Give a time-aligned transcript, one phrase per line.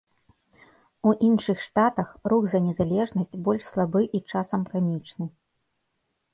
[1.09, 5.25] У іншыя штатах рух за незалежнасць больш слабы і часам камічны.